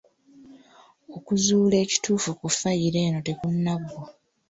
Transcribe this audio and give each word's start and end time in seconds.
Okuzuula 1.15 1.75
ekituufu 1.85 2.29
ku 2.39 2.47
ffayiro 2.53 2.99
eno 3.07 3.19
tekunnaggwa. 3.27 4.05